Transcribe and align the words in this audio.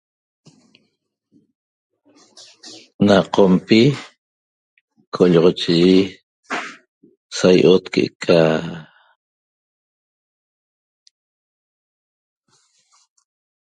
Na 3.05 3.17
Qompi 3.33 3.81
co'olloxochiyi 5.15 5.97
sa 7.37 7.47
i'ot 7.61 7.85
que'ca 7.93 8.39